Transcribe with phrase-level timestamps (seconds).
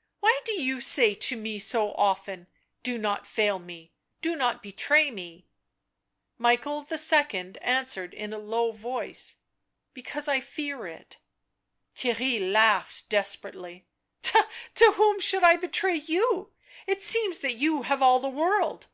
[0.18, 2.48] "Why do you say to me so often,'
[2.82, 5.46] do not fail me, do not betray me
[6.36, 7.54] '?"Michael II.
[7.62, 9.44] answered in a low voice r"
[9.94, 11.18] Because I fear it."
[11.94, 13.86] Theirry laughed desperately."
[14.74, 16.50] To whom should I betray you!
[16.88, 18.88] It seems that you have all the world